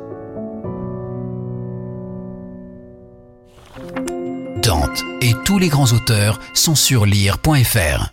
Dante 4.63 5.03
et 5.23 5.33
tous 5.45 5.59
les 5.59 5.69
grands 5.69 5.93
auteurs 5.93 6.39
sont 6.55 6.75
sur 6.75 7.07
lire.fr. 7.07 8.13